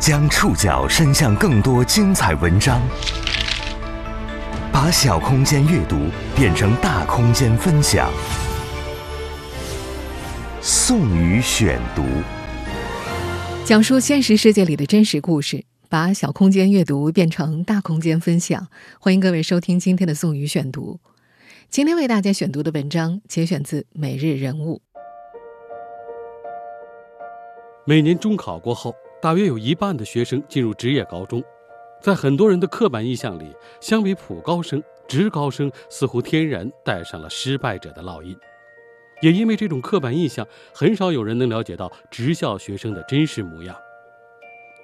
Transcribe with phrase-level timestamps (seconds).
[0.00, 2.80] 将触角伸向更多精彩文章，
[4.72, 5.96] 把小空间阅读
[6.36, 8.08] 变成大空间分享。
[10.60, 12.04] 宋宇选读，
[13.64, 18.68] 讲述现实世界里的真实故事，把小空间阅读变成大空间分享。
[19.00, 21.00] 欢迎各位收听今天的宋宇选读。
[21.68, 24.76] 今天为大家选读的文章节选自《每日人物》。
[27.84, 31.42] 每年中考过后，大约有一半的学生进入职业高中。
[32.00, 38.36] 在很多人的刻板印象里，相比普高生，职高生似乎天然带上了失败者的烙印。
[39.20, 43.76] 也因为这种刻板印象，很少有人能了解到职校学生的真实模样。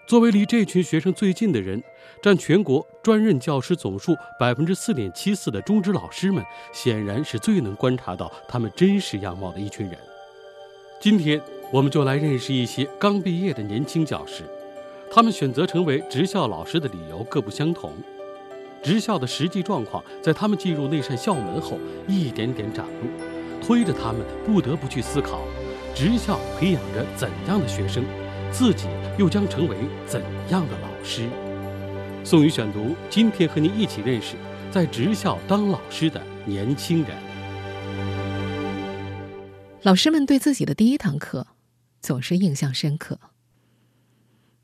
[0.09, 1.81] 作为离这群学生最近的人，
[2.21, 9.97] 占全国专任教师总数百分之四点七四的中职老师们，显然是最能观察到他们真实样貌的一群人。
[11.01, 11.41] 今天。
[11.75, 14.45] 我们就来认识一些刚毕业的年轻教师，
[15.11, 17.93] 他们选择成为职校老师的理由各不相同。
[18.81, 25.41] 职校的实际状况在他们进入那扇校门后一点点展露，推着他们不得不去思考：
[25.97, 28.05] 职校培养着怎样的学生，
[28.53, 28.87] 自己
[29.19, 31.29] 又将成为怎样的老师？
[32.23, 34.37] 宋宇选读，今天和您一起认识
[34.71, 37.17] 在职校当老师的年轻人。
[39.83, 41.49] 老师们对自己的第一堂课。
[42.05, 43.19] 总是印象深刻。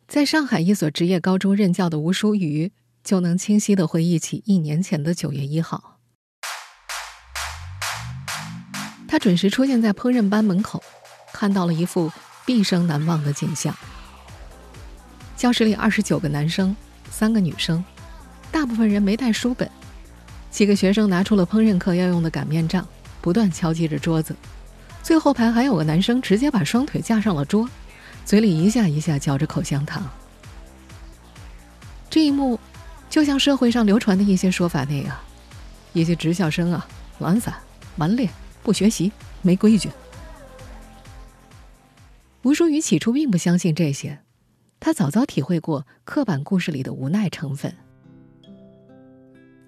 [0.06, 2.70] 在上海一所职业高中任教的吴淑瑜，
[3.02, 5.96] 就能清晰的回忆起一年前的九月一号。
[9.08, 10.82] 他准时出现在烹饪班门口，
[11.32, 12.12] 看到了一副
[12.44, 13.74] 毕生难忘的景象。
[15.34, 16.76] 教室里二十九个男生，
[17.10, 17.82] 三个女生，
[18.52, 19.70] 大部分人没带书本。
[20.50, 22.86] 几个学生拿出了烹饪课要用的擀面杖，
[23.22, 24.36] 不断敲击着桌子。
[25.02, 27.68] 最后排还有个男生，直接把双腿架上了桌，
[28.24, 30.08] 嘴里一下一下嚼着口香糖。
[32.08, 32.58] 这一幕，
[33.08, 35.16] 就像社会上流传的一些说法那样：
[35.92, 36.86] 一些职校生啊，
[37.18, 37.54] 懒散、
[37.96, 38.28] 顽劣、
[38.62, 39.10] 不学习、
[39.42, 39.90] 没规矩。
[42.42, 44.20] 吴淑宇起初并不相信这些，
[44.78, 47.74] 他早早体会过刻板故事里的无奈成分。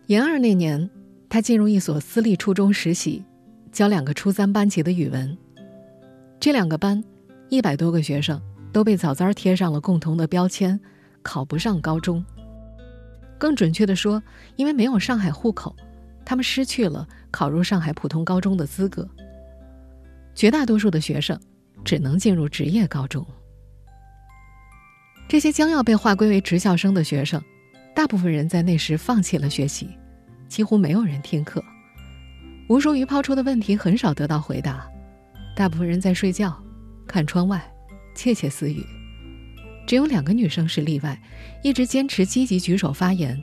[0.06, 0.90] 研二那年，
[1.28, 3.24] 他进入一所私立初中实习。
[3.72, 5.36] 教两个初三班级的语文，
[6.38, 7.02] 这两个班
[7.48, 8.40] 一百多个学生
[8.70, 10.78] 都被早早贴上了共同的标签，
[11.22, 12.22] 考不上高中。
[13.38, 14.22] 更准确的说，
[14.56, 15.74] 因为没有上海户口，
[16.22, 19.08] 他们失去了考入上海普通高中的资格。
[20.34, 21.38] 绝大多数的学生
[21.82, 23.26] 只能进入职业高中。
[25.28, 27.42] 这些将要被划归为职校生的学生，
[27.96, 29.88] 大部分人在那时放弃了学习，
[30.46, 31.64] 几乎没有人听课。
[32.72, 34.90] 吴淑瑜抛出的问题很少得到回答，
[35.54, 36.58] 大部分人在睡觉、
[37.06, 37.62] 看窗外、
[38.14, 38.82] 窃窃私语，
[39.86, 41.20] 只有两个女生是例外，
[41.62, 43.38] 一直坚持积极举手发言。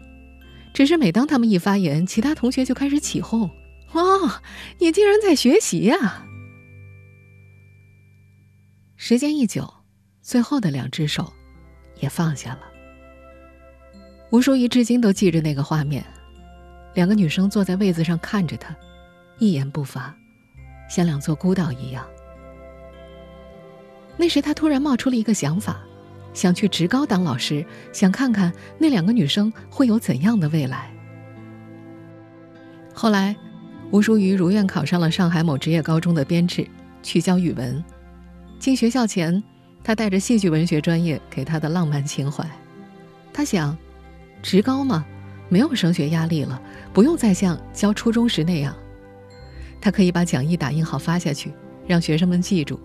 [0.74, 3.48] 只是每当他们一发言，其他同学就开始起哄
[3.94, 4.42] ：“哇，
[4.80, 6.26] 你竟然在学习呀！”
[8.98, 9.72] 时间一久，
[10.24, 11.32] 最后的两只手
[12.00, 12.62] 也放下了。
[14.32, 16.04] 吴淑仪至今都记着那个画面，
[16.96, 18.76] 两个女生坐在位子上看着他。
[19.40, 20.14] 一言不发，
[20.90, 22.06] 像两座孤岛一样。
[24.18, 25.80] 那时，他突然冒出了一个想法，
[26.34, 30.92] 想去职高当老师，想看看那两个女生会有怎样的未来。
[32.94, 33.34] 后来，
[33.92, 36.68] 吴淑瑜如愿考上了上海某职业高中的编制，
[37.02, 37.82] 去教语文。
[38.60, 39.42] 进学校前，
[39.82, 42.46] 他带着戏剧文学专业给他的浪漫情怀。
[43.32, 43.78] 他想，
[44.44, 45.06] 职高嘛，
[45.48, 46.62] 没有升学压力了，
[46.92, 48.76] 不用再像教初中时那样。
[49.82, 51.54] 他可以把讲义打印好发下去，
[51.88, 52.80] 让学生们记住。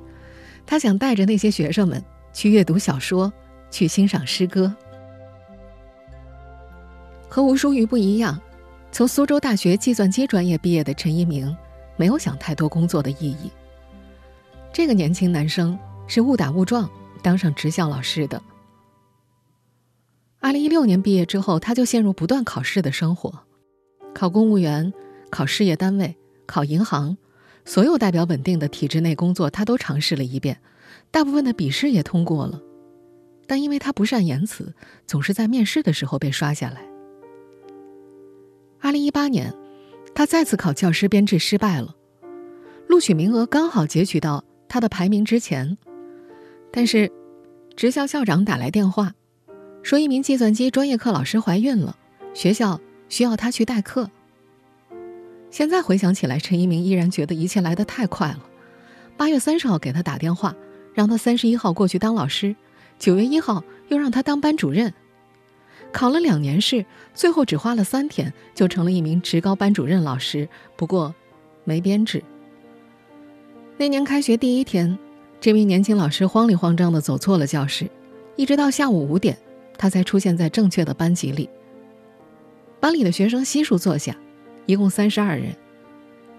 [0.66, 3.32] 他想带着那些学生们去阅读小说，
[3.70, 4.74] 去欣赏诗歌。
[7.28, 8.40] 和吴淑瑜不一样，
[8.92, 11.54] 从苏州大学计算机专业毕业的陈一鸣，
[11.96, 13.50] 没有想太多工作的意义。
[14.72, 16.88] 这个年轻男生是误打误撞
[17.22, 18.40] 当上职校老师的。
[20.40, 23.32] 二零一六年毕业之后，他就陷入不断考试的生活，
[24.14, 24.92] 考公务员，
[25.30, 26.16] 考事业单位。
[26.46, 27.16] 考银行，
[27.64, 30.60] 所有代表稳定的体制内工作，他都尝试了一遍，
[31.10, 32.60] 大部分的笔试也通过了，
[33.46, 34.74] 但因为他不善言辞，
[35.06, 36.82] 总是在面试的时候被刷下来。
[38.80, 39.54] 二零一八年，
[40.14, 41.94] 他再次考教师编制失败了，
[42.86, 45.78] 录取名额刚好截取到他的排名之前，
[46.70, 47.10] 但是，
[47.76, 49.14] 职校校长打来电话，
[49.82, 51.96] 说一名计算机专业课老师怀孕了，
[52.34, 54.10] 学校需要他去代课。
[55.54, 58.40] 现在回想起来，陈一鸣依然觉得一切来得太快了。
[59.16, 60.52] 八月三十号给他打电话，
[60.94, 62.56] 让他三十一号过去当老师，
[62.98, 64.92] 九月一号又让他当班主任。
[65.92, 66.84] 考了两年试，
[67.14, 71.14] 最后只花了三天就成了一名职高班主任老师，不过
[71.62, 72.20] 没编制。
[73.76, 74.98] 那年开学第一天，
[75.40, 77.88] 这名年轻老师慌里慌张地走错了教室，
[78.34, 79.38] 一直到下午五点，
[79.78, 81.48] 他才出现在正确的班级里。
[82.80, 84.16] 班里的学生悉数坐下，
[84.66, 85.54] 一共三十二人，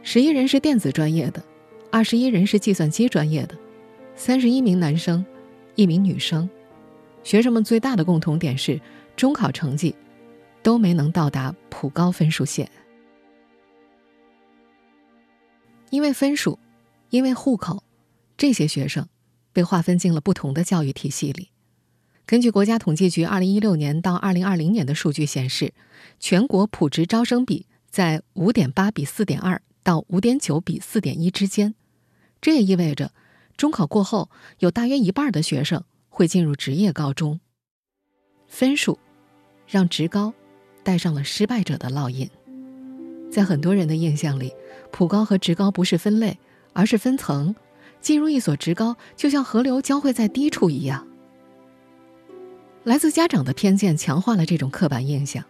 [0.04, 1.44] 十一人是电子专业的，
[1.92, 3.56] 二十一人是计算机专业的，
[4.16, 5.26] 三十一名男生，
[5.76, 6.50] 一名女生。
[7.24, 8.80] 学生们最大的共同点是。
[9.16, 9.96] 中考成绩
[10.62, 12.70] 都没能到达普高分数线，
[15.90, 16.60] 因为分数，
[17.12, 17.82] 因为户口，
[18.36, 19.08] 这些学生
[19.54, 21.48] 被划分进了不同的教育体系里。
[22.26, 25.74] 根据国家统计局二零一六年到二零二零年的数据显示，
[26.20, 31.76] 全国普职招生比在五点八比四点二到五点九比四点一之间。
[32.42, 33.14] 这也意味着，
[33.56, 37.40] 中考过后有大约一半的学生会进入职业高中。
[38.50, 39.00] 分数。
[39.66, 40.34] 让职高
[40.84, 42.30] 带上了失败者的烙印，
[43.32, 44.52] 在很多人的印象里，
[44.92, 46.38] 普高和职高不是分类，
[46.74, 47.56] 而是分层。
[48.02, 51.08] 进入一所职高，就像河流交汇在低处一样。
[52.84, 55.46] 来自家长的偏见强化了这种刻板印象。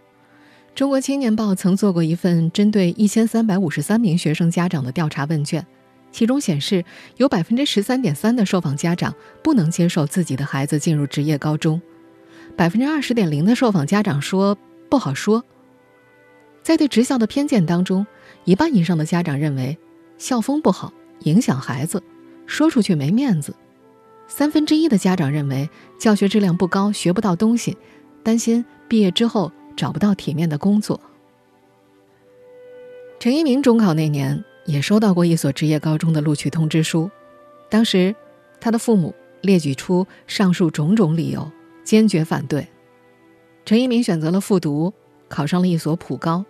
[0.75, 5.66] 中国青年报曾做过一份针对一千三百五十三名学生家长的调查问卷，
[6.12, 6.83] 其中显示，
[7.16, 11.81] 有百分之十三点三的受访家长不能接受自己的孩子进入职业高中。
[12.57, 14.57] 百分之二十点零的受访家长说
[14.89, 15.42] 不好说。
[16.62, 18.06] 在对职校的偏见当中，
[18.44, 19.78] 一半以上的家长认为
[20.18, 22.04] 校风不好，影响孩子，
[22.45, 23.54] 说出去没面子；
[24.28, 27.78] 三分之一的家长认为教学质量不高，学不到东西，
[28.24, 31.00] 担心毕业之后找不到体面的工作。
[33.19, 37.10] 陈一鸣中考那年也收到过一所职业高中的录取通知书，
[37.69, 38.16] 当时
[38.60, 41.51] 他的父母列举出上述种种理由。
[41.83, 42.68] 坚决反对。
[43.63, 44.92] 陈一鸣选择了复读，
[45.30, 46.44] 考上了一所普高。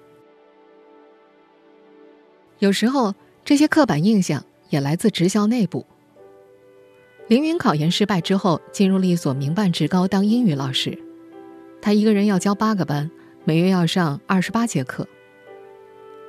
[2.59, 3.13] 有时候，
[3.43, 5.85] 这些刻板印象也来自职校内部。
[7.27, 10.97] 凌云考研失败之后，进入了一所民办职高当英语老师。
[11.81, 13.11] 他一个人要教八个班，
[13.47, 15.07] 每月要上二十八节课。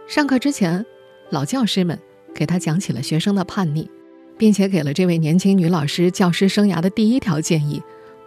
[0.06, 0.84] 上课之前，
[1.30, 1.98] 老教师们
[2.34, 3.88] 给他讲起了学生的叛逆，
[4.36, 7.82] 并且给了这位年轻女老师教师生涯的第一条建议。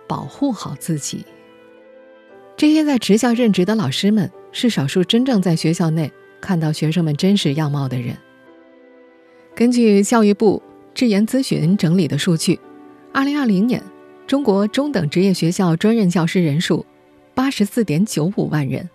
[0.07, 1.23] 保护好自己。
[2.57, 8.17] 这些在职校任职的老师们是少数真正在学校内看到学生们真实样貌的人。
[9.53, 10.63] 根据教育部
[10.95, 12.59] 智研咨询整理的数据，
[13.13, 13.83] 二零二零年
[14.25, 16.83] 中国中等职业学校专任教师人数
[17.39, 18.89] 八十四点九五万人，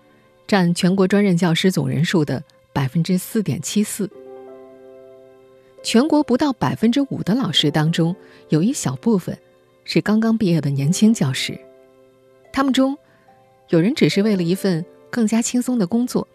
[0.45, 4.07] 占全国专任教师总人数的百分之四点七四。
[5.81, 8.15] 全国不到百分之五的老师当中，
[8.49, 9.35] 有一小部分。
[9.83, 11.59] 是刚刚毕业的年轻教师，
[12.53, 12.95] 他们中
[13.69, 16.27] 有人只是为了一份更加轻松的工作，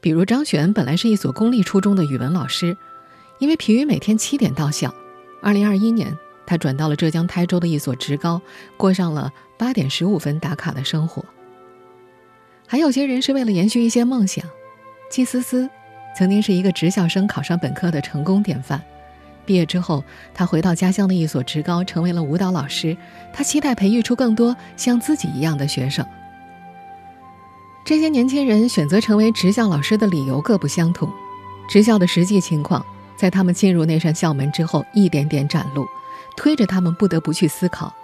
[0.00, 2.74] 比如张璇本来是一所公立初中的语文老师，
[3.38, 4.94] 因为疲于每天七点到校，
[5.42, 6.16] 二零二一年
[6.46, 8.40] 他转到了浙江台州的一所职高，
[8.78, 11.22] 过上了八点十五分打卡的生活。
[12.72, 14.42] 还有些人是为了延续一些梦想，
[15.10, 15.68] 季思思
[16.16, 18.82] 曾经是一个职校生考上本科的成功典范。
[19.44, 20.02] 毕业之后，
[20.32, 22.96] 他回到家乡的一所职高，成为了舞蹈老师。
[23.30, 26.02] 他期待培育出更多像自己一样的学生。
[27.84, 31.12] 这些年轻人选择成为职校老师的理由各不相同，
[31.68, 32.82] 职校的实际情况
[33.18, 35.86] 在他们进入那扇校门之后一点点展露，
[36.38, 37.94] 推着他们不得不去思考：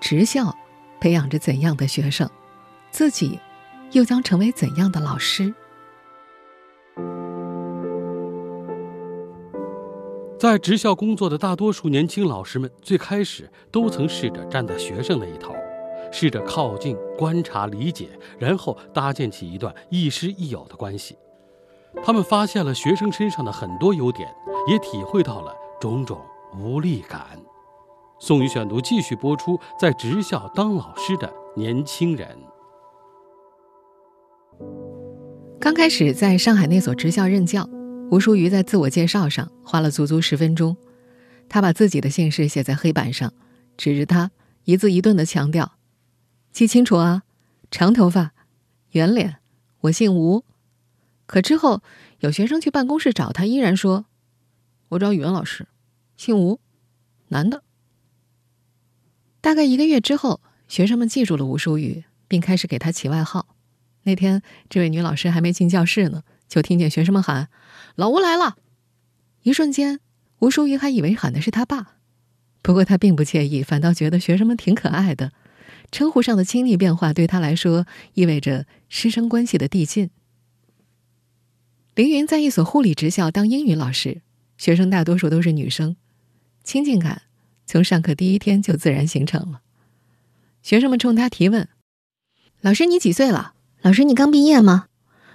[0.00, 0.52] 职校
[0.98, 2.28] 培养着怎样的学生，
[2.90, 3.38] 自己
[3.92, 5.54] 又将成为怎样的老师？
[10.38, 15.54] 在职校工作的大多数年轻老师们，最开始都曾试着站在学生那一头，
[16.12, 21.16] 试着靠近、观察、理解，然后搭建起一段亦师亦友的关系。
[22.04, 24.28] 他们发现了学生身上的很多优点，
[24.68, 26.20] 也体会到了种种
[26.54, 27.40] 无力感。
[28.18, 32.36] 宋宇选读继续播出：在职校当老师的年轻人。
[35.66, 37.68] 刚开始在上海那所职校任教。
[38.12, 40.76] 吴淑瑜在自我介绍上花了足足十分钟，
[41.48, 43.34] 他把自己的姓氏写在黑板上，
[43.76, 44.30] 指着他
[44.62, 45.72] 一字一顿的强调
[46.54, 47.24] ：“记清楚啊，
[47.68, 48.32] 长头发，
[48.90, 49.38] 圆脸，
[49.80, 50.44] 我姓吴。”
[51.26, 51.82] 可之后
[52.20, 54.06] 有学生去办公室找他，依然说
[54.90, 55.66] ：“我找语文老师，
[56.16, 56.60] 姓吴，
[57.30, 57.64] 男的。”
[59.42, 63.55] 大概一个月之后，学生们记住了吴淑瑜，并开始给他起外号。
[64.06, 66.22] 那天，这位女老师还没进教室呢。
[66.48, 67.48] 就听见学生们喊
[67.96, 68.56] ：“老吴来了！”
[69.42, 69.98] 一瞬间，
[70.38, 71.96] 吴淑瑜还以为喊的是他爸，
[72.62, 75.32] 不过他并不介意，反倒觉得学生们挺可爱的。
[75.90, 77.84] 称呼上的亲昵变化对他来说
[78.14, 80.10] 意味着师生关系的递进。
[81.96, 84.22] 凌云在一所护理职校当英语老师，
[84.56, 85.96] 学生大多数都是女生，
[86.62, 87.22] 亲近感
[87.66, 89.62] 从上课第一天就自然形成了。
[90.62, 91.68] 学生们冲他提问
[92.62, 93.54] ：“老师，你几岁了？
[93.86, 94.86] 老师，你刚毕业吗？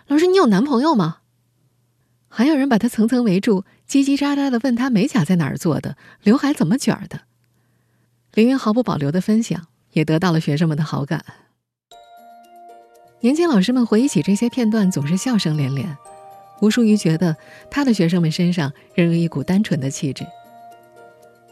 [0.08, 1.20] 老师，你有男朋友吗？”
[2.28, 7.22] 还有人把他层层围住，叽叽喳喳的问他美甲在哪儿做的，刘海怎么卷的。
[8.34, 11.24] 凌云毫不保留的分享，也得到了学生们的好感。
[13.22, 15.98] 年轻老师们回忆起这些片段，总是笑声连连。
[16.60, 17.38] 吴淑瑜觉得
[17.70, 20.28] 他的学生们身上仍有一股单纯的气质。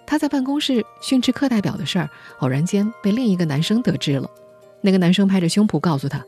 [0.06, 4.30] 他在办公室训斥课代表的事儿，偶然间被另一个男生得知了。
[4.82, 6.26] 那个男生拍着胸脯告诉他：“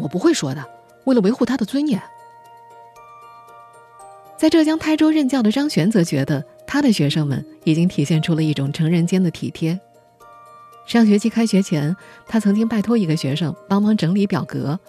[0.00, 0.64] 我不会说的，
[1.04, 2.02] 为了维护他的尊严。”
[4.36, 9.78] 在浙江台州任教的张璇则觉得，他的学生们已经体现出了一种成人间的体贴。
[10.86, 11.94] 上学期开学前，
[12.26, 14.80] 他曾经拜托一个学生帮忙整理表格。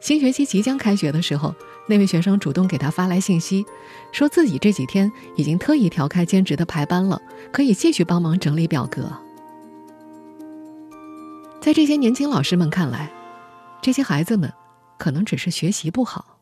[0.00, 1.54] 新学期即将开学的时候，
[1.86, 3.64] 那位学生主动给他发来信息，
[4.10, 7.20] 说自己这几天已经特意调开兼职的排班了，
[7.52, 9.12] 可以继续帮忙整理表格。
[11.60, 13.10] 在这些年轻老师们看来，
[13.80, 14.52] 这些孩子们
[14.98, 16.38] 可能只是学习不好。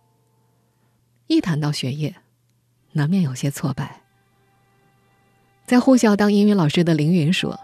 [1.26, 2.14] 一谈到学业，
[2.92, 4.02] 难免有些挫败。
[5.66, 7.58] 在护校当英语老师的凌云说，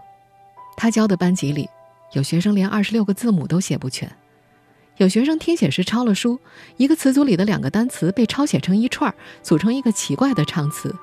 [0.76, 1.68] 他教的班级里，
[2.12, 4.10] 有学生连二十六个字母都写不全，
[4.96, 6.40] 有学生听写时抄了书，
[6.78, 10.94] 一个词组里的两个单词被抄写成一串，组成一个奇怪的唱词，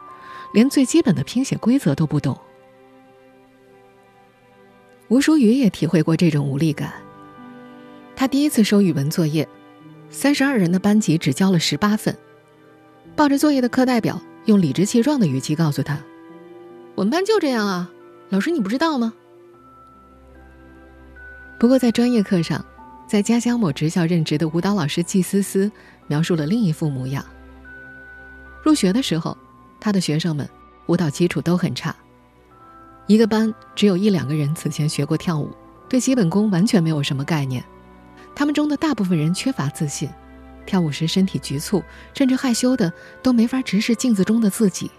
[0.53, 2.35] 连最基本的拼写规则都不懂。
[5.09, 7.06] 吴淑雨也体会过这种无力感。
[8.17, 9.47] 他第一次收语文作业，
[10.09, 12.17] 三十二人的班级只交了十八份。
[13.15, 15.99] 抱着作业的课代表用理直气壮的语气告诉他
[16.97, 17.91] ：“我们班就这样啊，
[18.29, 19.13] 老师你不知道吗？”
[21.59, 22.65] 不过在专业课上，
[23.07, 25.71] 在家乡某职校任职的舞蹈老师季思思
[26.07, 27.23] 描述了另一副模样。
[28.63, 29.37] 入学的时候，
[29.79, 30.49] 他的学生们
[30.87, 31.95] 舞蹈基础都很差，
[33.05, 35.51] 一个班只有一两个人此前学过跳舞，
[35.87, 37.63] 对基本功完全没有什么概念。
[38.37, 40.07] 他们中的大部分人缺乏自信。
[40.63, 41.81] 跳舞时身体局促，
[42.13, 44.91] 甚至害羞的都没法直视镜子中的自己。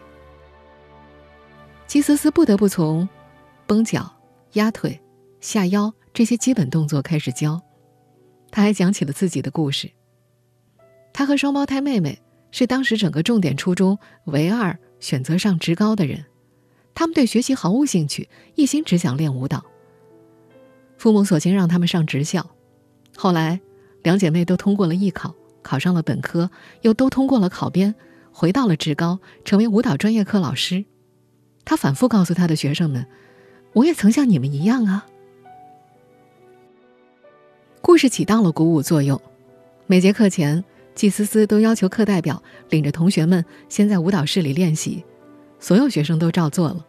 [1.86, 3.08] 季思思不得不从
[3.64, 4.10] 绷脚、
[4.54, 5.00] 压腿、
[5.40, 7.60] 下腰这些基本动作开始教。
[8.50, 9.88] 他还讲起了自己的故事。
[11.12, 16.24] 他和双胞胎妹妹是当时整个重点初中唯二选择上职高的人，
[16.92, 19.64] 他们对学习毫无兴趣，一心只想练舞蹈。
[20.96, 22.50] 父母索性让他们上职校，
[23.20, 23.60] 后来
[24.04, 25.34] 两姐妹都通过了艺考。
[25.60, 27.94] 考上了本科，又都通过了考编，
[28.32, 30.86] 回到了职高，成为舞蹈专业课老师。
[31.64, 33.04] 他反复告诉他的学生们
[33.74, 35.06] ：“我也曾像你们一样啊。”
[37.82, 39.20] 故事起到了鼓舞作用。
[39.86, 45.04] 每节课前，季思思都要求课代表领着同学们先在舞蹈室里练习，
[45.58, 46.86] 所有学生都照做了。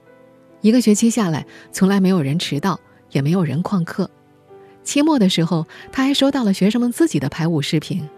[0.62, 2.79] 一个学期下来，从来没有人迟到，
[3.12, 4.09] 也没有人旷课。
[4.89, 8.10] 期末的时候，他还收到了学生们自己的排舞视频。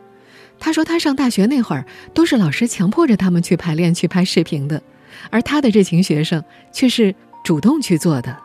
[0.58, 4.82] 他说：“他上大学那会儿，都是老师强迫着他们去排练、去拍视频的，
[5.30, 7.14] 而他的这群学生却是
[7.44, 8.38] 主动去做的。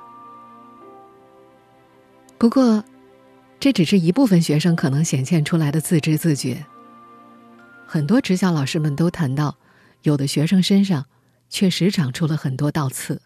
[2.37, 2.83] 不过，
[3.61, 6.67] 这只是一部分学生可能显现出来的自知自觉。
[7.87, 9.57] 很多职校老师们都谈到，
[10.03, 11.05] 有的学生身上
[11.49, 13.23] 确实长出了很多倒刺。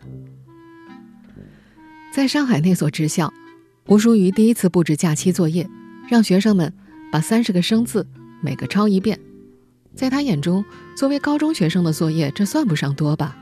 [2.12, 3.32] 在上海那所职校，
[3.90, 5.68] 吴淑瑜第一次布置假期作业，
[6.08, 6.72] 让学生们
[7.10, 8.06] 把三十个生字。”
[8.40, 9.18] 每个抄一遍，
[9.96, 10.64] 在他眼中，
[10.96, 13.36] 作为高中学生的作业，这算不上多吧？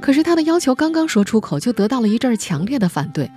[0.00, 3.28] 可是他的要求刚刚说出口，就得到了一阵强烈的反对。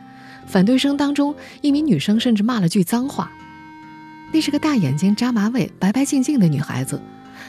[0.46, 3.32] 反对声当中，一名女生甚至骂了句脏话。
[4.32, 7.02] 那是个大眼睛、扎马尾、白白净净的女孩子，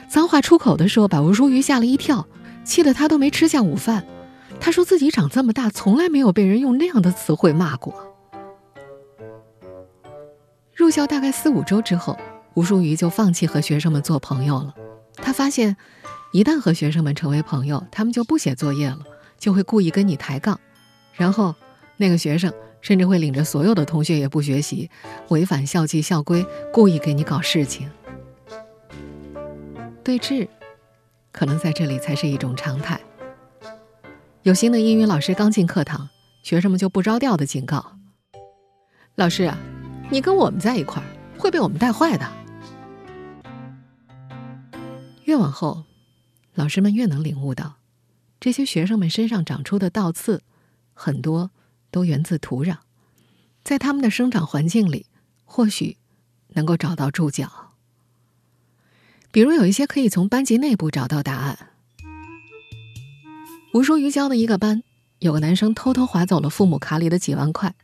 [0.08, 2.26] 脏话出口的时候，把吴淑瑜吓了一跳，
[2.64, 4.06] 气得她都没吃下午饭。
[4.58, 8.09] 她说自己长这么大，从来没有被人用那样的词汇骂过。
[10.80, 12.18] 入校大概四五周之后。
[12.54, 14.74] 吴淑瑜就放弃和学生们做朋友了。
[15.14, 15.76] 他发现，
[16.32, 18.98] 一旦和学生们成为朋友，他们就不写作业了，
[19.38, 20.58] 就会故意跟你抬杠，
[21.14, 21.54] 然后
[21.96, 24.90] 那个学生甚至会领着所有的同学也不学习，
[25.28, 27.88] 违反校纪校规，故意给你搞事情。
[30.02, 30.48] 对峙，
[31.30, 33.00] 可能在这里才是一种常态。
[34.42, 36.08] 有新的英语老师刚进课堂，
[36.42, 37.92] 学生们就不着调的警告
[39.14, 39.56] ：“老师啊，
[40.12, 41.06] 你跟我们在一块儿，
[41.38, 42.28] 会被我们带坏的。”
[45.24, 45.84] 越往后，
[46.54, 47.76] 老师们越能领悟到，
[48.40, 50.42] 这些学生们身上长出的倒刺，
[50.92, 51.52] 很多
[51.92, 52.78] 都源自土壤。
[53.62, 55.06] 在他们的生长环境里，
[55.44, 55.96] 或许
[56.54, 57.70] 能够找到注脚。
[59.30, 61.68] 比如有一些可以从班级内部找到答案。
[63.72, 64.82] 吴淑瑜教的一个班，
[65.20, 67.76] 有个男生偷偷划走了父母卡里的几万块，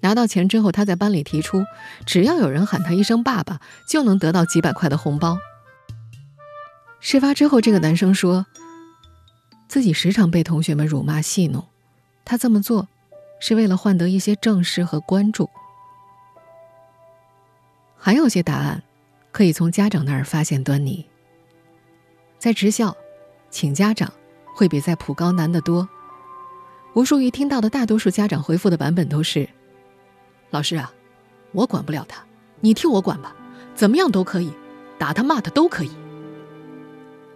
[0.00, 1.64] 拿到钱之后，他在班里提出，
[2.04, 5.38] 只要有人喊他一声“爸爸”，就能得到几百块的红包。
[7.00, 8.46] 事发之后，这个男生说，
[9.68, 11.66] 自己时常被同学们辱骂戏弄，
[12.24, 12.88] 他这么做，
[13.40, 15.48] 是为了换得一些正视和关注。
[17.96, 18.82] 还有些答案。
[19.32, 21.04] 可以从家长那儿发现端倪。
[22.38, 22.96] 在职校，
[23.50, 24.10] 请家长
[24.54, 25.86] 会比在普高难得多。
[26.94, 29.46] 吴淑瑜听到的大多数家长回复的版本都是
[30.50, 30.92] ：“老师啊，
[31.52, 32.24] 我管不了他，
[32.60, 33.34] 你替我管吧，
[33.74, 34.52] 怎么样都可以，
[34.98, 35.90] 打他骂他都可以。”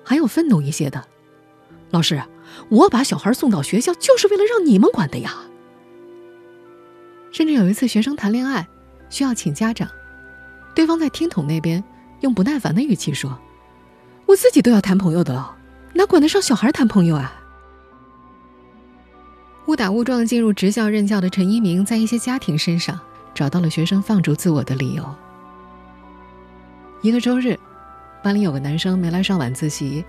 [0.05, 1.05] 还有愤怒一些的
[1.91, 2.23] ：“老师，
[2.69, 5.35] 我把小孩送到学校就是为了让你们管的呀。”
[7.33, 8.67] 甚至有一次学生谈恋爱，
[9.09, 9.89] 需要请家长。
[10.75, 11.83] 对方在听筒那边
[12.21, 13.39] 用不耐烦的语气说
[14.27, 15.57] ：“我自己都要谈朋友的了，
[15.95, 17.37] 哪管得上小孩谈朋友啊？”
[19.71, 22.99] 误打误撞进入职校任教的陈一鸣，在一些家庭身上
[23.33, 25.15] 找到了学生放逐自我的理由。
[27.03, 27.57] 一个周日，
[28.21, 30.05] 班里有个男生没来上晚自习，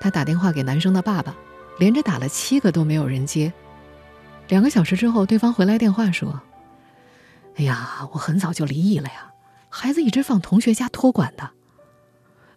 [0.00, 1.36] 他打电话给男生的爸爸，
[1.78, 3.52] 连着打了七个都没有人接。
[4.48, 6.40] 两个小时之后，对方回来电话说
[7.56, 9.30] ：“哎呀，我很早就离异了呀。”
[9.68, 11.50] 孩子一直放同学家托管的，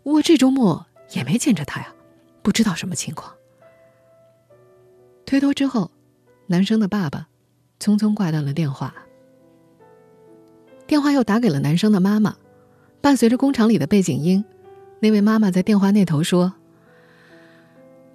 [0.03, 1.93] 我这周末也没见着他呀，
[2.41, 3.33] 不知道什么情况。
[5.25, 5.91] 推脱之后，
[6.47, 7.27] 男生的爸爸
[7.79, 8.93] 匆匆挂断了电话。
[10.85, 12.35] 电话又打给了男生的妈妈，
[13.01, 14.43] 伴随着工厂里的背景音，
[14.99, 16.53] 那位妈妈在电话那头说：“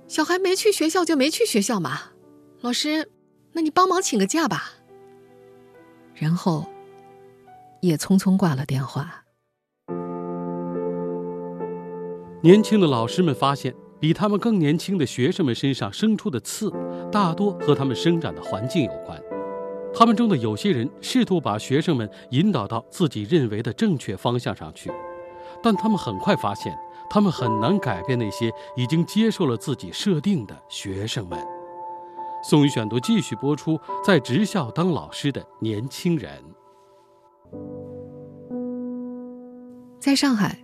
[0.09, 2.13] 小孩没去学校就没去学校嘛，
[2.61, 3.11] 老师，
[3.53, 4.75] 那你帮忙请个假吧。”
[6.15, 6.67] 然后。
[7.81, 9.23] 也匆匆挂了电话。
[12.43, 16.73] 年轻的老师们发现，比他们更年轻的学生们身上生出的刺，
[17.11, 19.21] 大多和他们生长的环境有关。
[19.95, 24.93] 他们中的有些人试图把学生们引导到自己认为的正确方向上去，
[25.63, 26.77] 但他们很快发现，
[27.09, 31.39] 他们很难改变那些已经接受了自己设定的学生们。
[32.45, 36.31] 宋宇选读继续播出：在职校当老师的年轻人。
[39.99, 40.63] 在上海，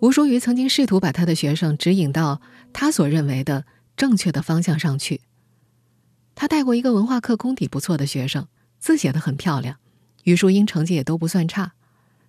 [0.00, 2.40] 吴淑瑜曾经试图把他的学生指引到
[2.72, 3.64] 他所认为的
[3.96, 5.22] 正确的方向上去。
[6.40, 8.48] 他带过一个文化课功底不错的学生，
[8.78, 9.76] 字写得很漂亮，
[10.24, 11.72] 语数英成绩也都不算差。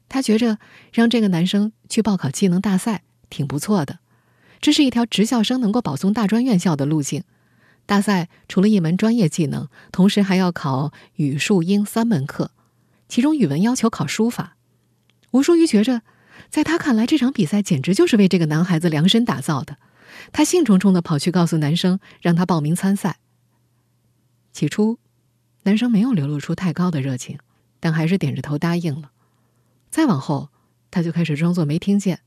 [0.09, 0.57] 他觉着
[0.91, 3.99] 让这个男生去报考技能大赛挺不错的，
[4.59, 7.23] 这是一条职校生能够保送大专院校的路径。
[7.85, 12.51] 大赛除了一门专业技能，同时还要考语数英三门课。
[13.07, 14.57] 其中语文要求考书法，
[15.31, 16.01] 吴淑瑜觉着，
[16.49, 19.77] 在他看来，这场比赛简直就是为这个男孩子量身打造的。
[20.33, 23.15] 他兴冲冲的跑去告诉男生，让他报名参赛。
[24.53, 24.99] 起初，
[25.63, 27.39] 男生没有流露出太高的热情，
[27.79, 29.11] 但还是点着头答应了。
[29.89, 30.49] 再往后，
[30.89, 32.21] 他就开始装作没听见。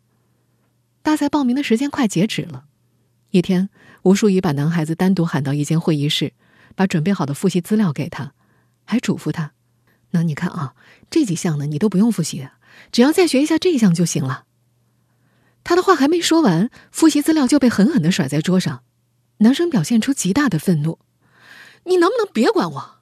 [1.02, 2.64] 大赛报名的时间快截止了，
[3.30, 3.68] 一天，
[4.02, 6.32] 吴淑瑜把男孩子单独喊到一间会议室，
[6.74, 8.32] 把准备好的复习资料给他，
[8.84, 9.52] 还嘱咐他。
[10.10, 10.74] 那你看啊，
[11.10, 12.48] 这几项呢，你都不用复习，
[12.90, 14.44] 只要再学一下这一项就行了。
[15.62, 18.82] 他的话还没说完，复习资料就被狠狠的甩在桌上。
[19.38, 20.98] 男生表现出极大的愤怒
[21.85, 22.99] ：“你能不能别管我？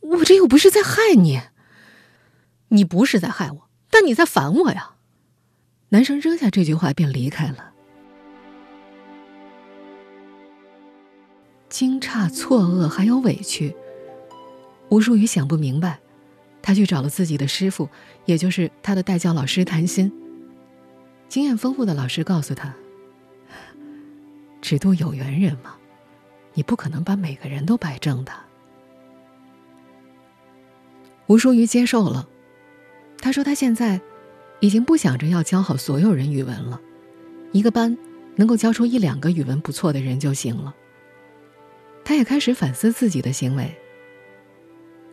[0.00, 1.40] 我这又不是在害你，
[2.68, 4.96] 你不是在害我，但你在烦我呀。”
[5.90, 7.72] 男生扔下这句话便离开了。
[11.70, 13.74] 惊诧、错愕，还有委屈。
[14.90, 16.00] 吴淑宇想不明白，
[16.60, 17.88] 他去找了自己的师傅，
[18.26, 20.12] 也就是他的代教老师谈心。
[21.28, 22.74] 经验丰富的老师告诉他
[24.60, 25.77] ：“只渡有缘人嘛，
[26.58, 28.32] 你不可能把每个人都摆正的。”
[31.28, 32.28] 吴淑瑜接受了，
[33.20, 34.00] 他说：“他现在
[34.58, 36.80] 已经不想着要教好所有人语文了，
[37.52, 37.96] 一个班
[38.34, 40.74] 能够教出一两个语文不错的人就行了。”
[42.04, 43.72] 他也开始反思自己的行为。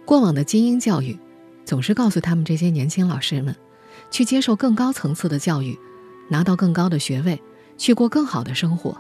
[0.04, 1.20] 过往的精英教育，
[1.64, 3.56] 总是告诉他们这些年轻老师们，
[4.10, 5.78] 去接受更高层次的教育，
[6.28, 7.40] 拿到更高的学位，
[7.78, 9.00] 去过更好的生活。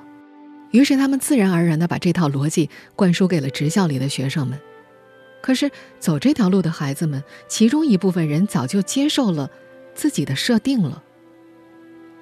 [0.75, 4.59] 于是他们自然而然地把这套逻辑灌输给了职校里的学生们。
[5.41, 9.49] 可是走这条路的孩子们，其中一部分人早就接受了
[9.93, 11.01] 自己的设定了。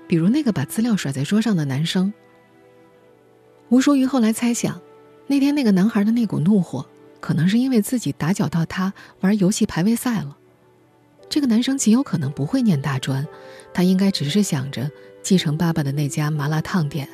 [0.07, 2.13] 比如那个把资料甩在桌上的男生。
[3.69, 4.79] 吴淑瑜后来猜想，
[5.25, 6.85] 那天那个男孩的那股怒火。
[7.19, 10.37] 可能是因为自己打搅到他玩游戏排位赛了。
[11.29, 13.25] 这个男生极有可能不会念大专，
[13.73, 17.07] 他应该只是想着继承爸爸的那家麻辣烫店。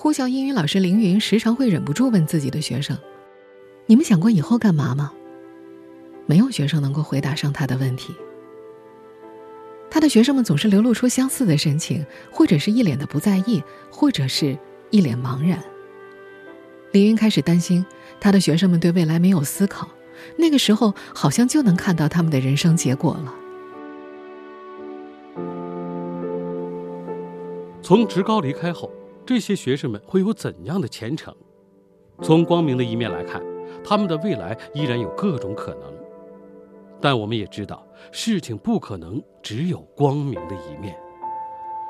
[0.00, 2.96] 呼啸英语老师凌云时常会忍不住问自己的学生
[3.86, 5.12] ：“你们想过以后干嘛吗？”
[6.24, 8.14] 没有学生能够回答上他的问题。
[9.90, 14.56] 他的学生们总是流露出相似的神情，或者是一脸的不在意，或者是
[14.90, 15.60] 一脸茫然。
[16.92, 17.84] 凌云开始担心
[18.20, 19.88] 他的学生们对未来没有思考，
[20.36, 23.34] 那个时候好像就能看到他们的人生结果了。
[27.82, 28.88] 从职高离开后。
[29.28, 31.36] 这些学生们会有怎样的前程？
[32.22, 33.42] 从光明的一面来看，
[33.84, 35.92] 他们的未来依然有各种可能。
[36.98, 40.98] 但我们也知道，事情不可能只有光明的一面。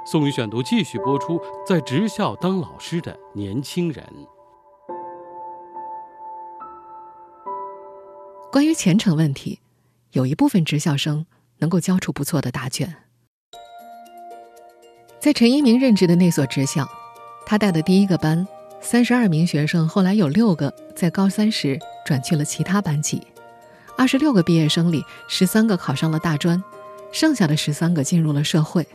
[0.04, 4.04] 宋宇选读继续播出：在职校当老师的年轻人。
[8.50, 9.60] 关于前程问题，
[10.10, 11.24] 有一部分职校生
[11.58, 12.92] 能够交出不错的答卷。
[15.20, 16.84] 在陈一鸣任职的那所职校。
[17.48, 18.46] 他带的第一个班，
[18.78, 23.22] 三十二名学生，后来有六个在高三时转去了其他班级。
[23.96, 26.62] 二十六个毕业生里，十三个考上了大专，
[27.10, 28.86] 剩下的十三个进入了社会。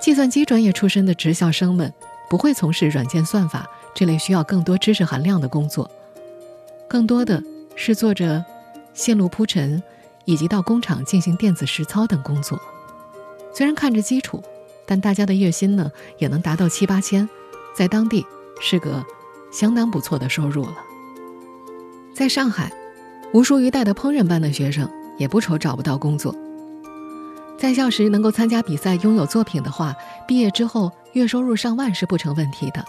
[0.00, 1.92] 计算机专业出身的职校生们
[2.30, 5.90] 不会从事软件算法这类需要更多知识含量的工作，
[6.86, 7.42] 更多的
[7.74, 8.44] 是做着
[8.92, 9.82] 线路铺陈
[10.24, 12.62] 以及到工厂进行电子实操等工作。
[13.52, 14.40] 虽然看着基础。
[14.86, 17.28] 但大家的月薪呢，也能达到七八千，
[17.74, 18.24] 在当地
[18.60, 19.04] 是个
[19.52, 20.76] 相当不错的收入了。
[22.14, 22.72] 在上海，
[23.32, 26.34] 吴淑瑜带的烹饪班的学生也不愁找不到工作。
[27.56, 29.94] 在校时能够参加比赛，拥有作品的话，
[30.26, 32.84] 毕业之后月收入上万是不成问题的。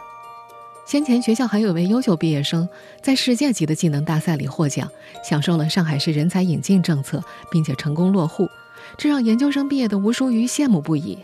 [0.86, 2.68] 先前学校还有位优秀毕业生
[3.02, 4.88] 在世界级的技能大赛里获奖，
[5.28, 8.48] 享受了上海市人才引进政策，并且成功落户，
[8.98, 11.18] 这让研究生毕业的吴淑瑜羡慕不已。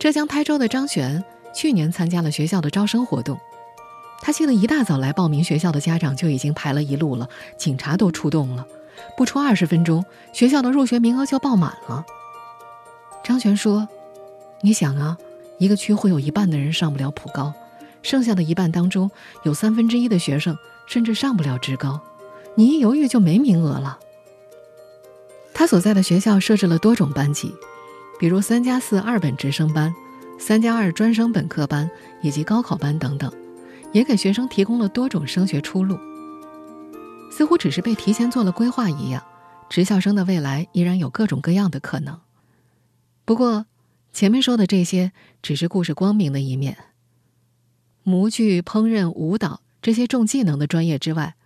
[0.00, 1.22] 浙江台州的张璇
[1.54, 3.38] 去年参加了学校的招生活动，
[4.22, 8.66] 他记得一大早来报名学校的家长就已经排了一路了，警察都出动了，
[9.14, 12.02] 不出二十分钟，学校的入学名额就爆满了。
[13.22, 13.86] 张璇说
[14.64, 15.18] ：“你想啊，
[15.58, 17.52] 一个区会有一半的人上不了普高，
[18.00, 19.10] 剩下的一半当中
[19.42, 22.00] 有三分之一的学生甚至上不了职高，
[22.54, 23.98] 你一犹豫就没名额了。”
[25.52, 27.54] 他所在的学校设置了多种班级。
[28.20, 29.90] 比如三加四二本直升班、
[30.38, 33.32] 三加二专升本科班以及高考班等等，
[33.94, 35.98] 也给学生提供了多种升学出路。
[37.32, 39.22] 似乎只是被提前做了规划一样，
[39.70, 42.20] 职校生的未来依然有各种各样的可能。
[43.24, 43.64] 不过，
[44.12, 46.76] 前面说的这些只是故事光明的一面。
[48.02, 51.36] 模具、烹饪、舞蹈这些重技能的专业之外。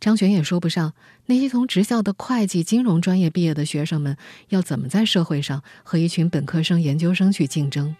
[0.00, 0.94] 张璇也说不上
[1.26, 4.16] 那些从职校的会计、金融专业毕业的学生们
[4.48, 7.94] 要怎么在社会上和一群本科生、研究生去竞争。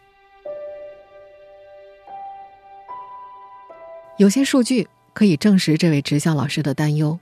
[4.16, 7.18] 有些数据可以证实这位职校老师的担忧：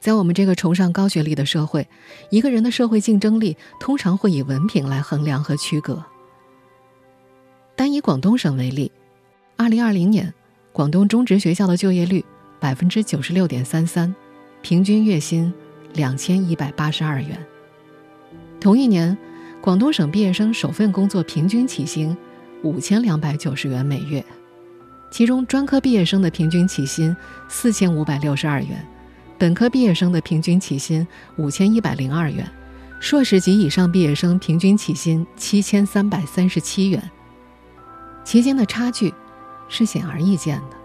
[0.00, 1.86] 在我们这个崇尚高学历的社会，
[2.30, 6.02] 一个人的社会竞争力通常会以文凭来衡量和区隔。
[7.76, 8.90] 单以广东省为例，
[9.56, 10.32] 二零二零年
[10.72, 12.24] 广东中职学校的就业率。
[12.62, 14.14] 百分之九十六点三三，
[14.60, 15.52] 平均月薪
[15.94, 17.36] 两千一百八十二元。
[18.60, 19.18] 同一年，
[19.60, 22.16] 广东省毕业生首份工作平均起薪
[22.62, 24.24] 五千两百九十元每月，
[25.10, 27.14] 其中专科毕业生的平均起薪
[27.48, 28.86] 四千五百六十二元，
[29.36, 31.04] 本科毕业生的平均起薪
[31.38, 32.48] 五千一百零二元，
[33.00, 37.10] 硕士及以上毕业生平均起薪七千三百三十七元。
[38.22, 39.12] 其间的差距
[39.68, 40.81] 是显而易见的。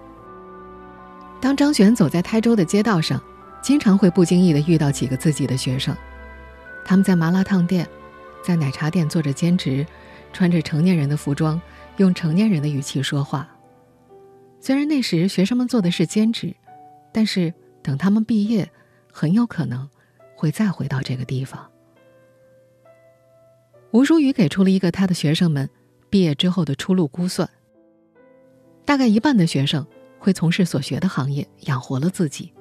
[1.39, 3.21] 当张璇走在台州的街道上，
[3.61, 5.95] 经常会不经意地遇到几个自己的学生，
[6.83, 7.87] 他们在麻辣烫店、
[8.43, 9.85] 在奶茶店做着兼职，
[10.33, 11.61] 穿着成年人的服装，
[11.97, 13.47] 用成年人的语气说话。
[14.59, 16.55] 虽然那时学生们做的是兼职，
[17.13, 18.69] 但是等他们毕业，
[19.11, 19.87] 很有可能
[20.35, 21.69] 会再回到这个地方。
[23.91, 25.69] 吴淑宇给出了一个他的学生们
[26.09, 27.47] 毕业之后的出路估算，
[28.85, 29.85] 大概一半的学生。
[30.19, 32.51] 会从事所学的行业，养活了自己。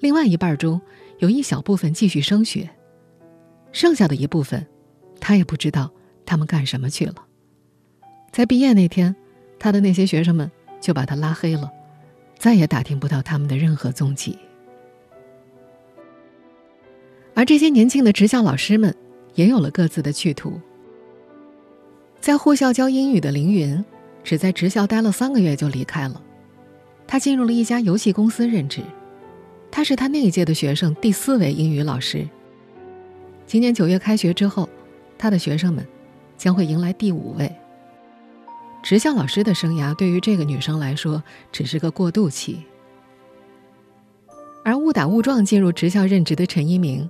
[0.00, 0.80] 另外一半中
[1.18, 2.68] 有一小部分继续升学，
[3.72, 4.66] 剩下的一部分，
[5.20, 5.90] 他也不知道
[6.26, 7.14] 他们干什么去了。
[8.30, 9.14] 在毕业那天，
[9.58, 11.70] 他的那些学生们就把他拉黑了，
[12.38, 14.38] 再也打听不到他们的任何踪迹。
[17.34, 18.94] 而这些年轻的职校老师们
[19.34, 20.60] 也有了各自的去途。
[22.20, 23.84] 在护校教英语的凌云，
[24.22, 26.22] 只在职校待了三个月就离开了。
[27.14, 28.82] 他进入了一家游戏公司任职。
[29.70, 32.28] 他是他那一届的学生第四位英语老师。
[33.46, 34.68] 今年九月开学之后，
[35.16, 35.86] 他的学生们
[36.36, 37.48] 将会迎来第五位。
[38.82, 41.22] 职校老师的生涯对于这个女生来说
[41.52, 42.64] 只是个过渡期。
[44.64, 47.08] 而误打误撞进入职校任职的陈一鸣，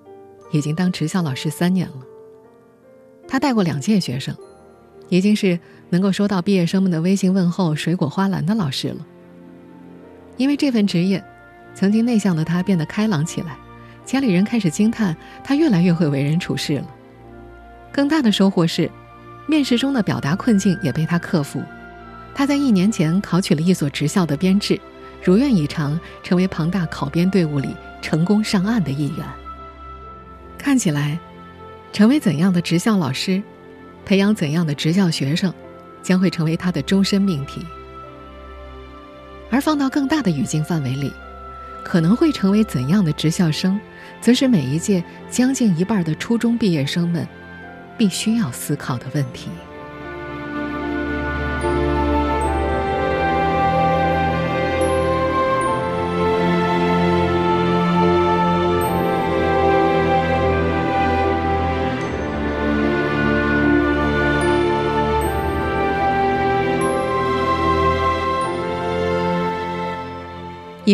[0.52, 2.02] 已经当职校老师三年了。
[3.26, 4.36] 他带过两届学生，
[5.08, 9.06] 已经是能够收到毕业生们的微信问候、水果花篮的老师了。
[10.36, 11.22] 因为这份职业。
[11.74, 13.56] 曾经内向的他变得开朗起来，
[14.04, 16.86] 家里人开始惊叹他越来越会为人处事了。
[17.92, 18.88] 更大的收获是，
[19.48, 21.60] 面试中的表达困境也被他克服。
[22.32, 24.80] 他在一年前考取了一所职校的编制，
[25.20, 29.26] 如愿以偿，成为庞大考编队伍里成功上岸的一员。
[30.56, 31.18] 看起来，
[31.92, 33.42] 成为怎样的职校老师，
[34.04, 35.52] 培养怎样的职校学生，
[36.02, 37.66] 将会成为他的终身命题。
[39.50, 41.12] 而放到更大的语境范围里。
[41.84, 43.78] 可能会成为怎样的职校生，
[44.20, 47.28] 则是每一届将近一半的初中毕业生们
[47.98, 49.50] 必须要思考的问题。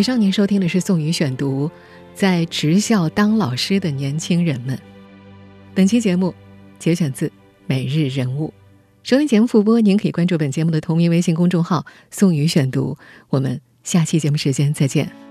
[0.00, 1.70] 以上您收听的是宋宇选读，
[2.14, 4.78] 在职校当老师的年轻人们。
[5.74, 6.34] 本期节目
[6.78, 7.28] 节选自
[7.66, 8.48] 《每日人物》。
[9.02, 12.96] 收听节目复播，您可以关注本节目的同名微信公众号“宋宇选读”。
[13.28, 15.29] 我们下期节目时间再见。